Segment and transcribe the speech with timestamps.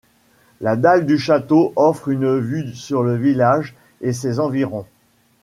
[0.61, 4.87] La dalle du château offre une vue sur le village et ses environs.